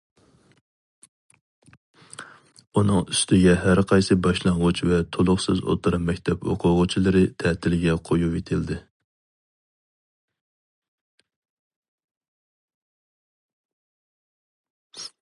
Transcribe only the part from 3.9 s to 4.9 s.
قايسى باشلانغۇچ